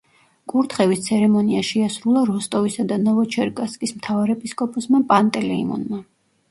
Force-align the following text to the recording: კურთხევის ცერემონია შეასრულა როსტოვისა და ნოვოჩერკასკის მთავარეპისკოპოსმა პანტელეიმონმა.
კურთხევის 0.51 1.03
ცერემონია 1.07 1.61
შეასრულა 1.67 2.23
როსტოვისა 2.31 2.87
და 2.93 2.99
ნოვოჩერკასკის 3.05 3.95
მთავარეპისკოპოსმა 4.01 5.07
პანტელეიმონმა. 5.15 6.05